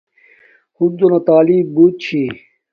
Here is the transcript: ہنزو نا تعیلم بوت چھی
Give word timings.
ہنزو 0.77 1.07
نا 1.11 1.19
تعیلم 1.27 1.67
بوت 1.73 1.93
چھی 2.03 2.21